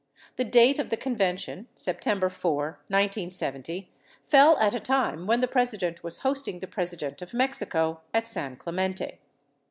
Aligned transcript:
The 0.37 0.43
date 0.45 0.79
of 0.79 0.89
the 0.89 0.97
convention, 0.97 1.67
Sep 1.75 2.01
tember 2.01 2.31
4, 2.31 2.69
1970, 2.87 3.91
fell 4.27 4.57
at 4.57 4.73
a 4.73 4.79
time 4.79 5.27
when 5.27 5.41
the 5.41 5.47
President 5.47 6.03
was 6.03 6.21
hosting 6.25 6.57
the 6.57 6.65
Pres 6.65 6.91
ident 6.93 7.21
of 7.21 7.35
Mexico 7.35 8.01
at 8.11 8.25
San 8.27 8.55
Clemente. 8.55 9.19